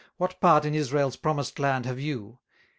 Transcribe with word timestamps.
What 0.17 0.39
part 0.41 0.65
in 0.65 0.73
Israel's 0.73 1.15
promised 1.15 1.59
land 1.59 1.85
have 1.85 1.99
you? 1.99 2.39